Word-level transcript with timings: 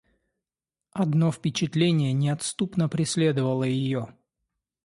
Одно 0.93 1.29
впечатление 1.31 2.11
неотступно 2.11 2.89
преследовало 2.89 3.65
ее. 3.65 4.11